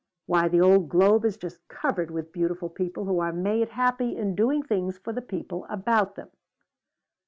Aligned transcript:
Why 0.25 0.47
the 0.47 0.59
old 0.59 0.89
globe 0.89 1.25
is 1.25 1.37
just 1.37 1.67
covered 1.67 2.09
with 2.09 2.31
beautiful 2.33 2.69
people 2.69 3.05
who 3.05 3.19
are 3.19 3.31
made 3.31 3.69
happy 3.69 4.17
in 4.17 4.33
doing 4.33 4.63
things 4.63 4.97
for 4.97 5.13
the 5.13 5.21
people 5.21 5.67
about 5.69 6.15
them." 6.15 6.29